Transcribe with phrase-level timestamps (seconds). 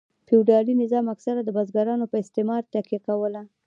[0.27, 3.41] فیوډالي نظام اکثره د بزګرانو په استثمار تکیه کوله.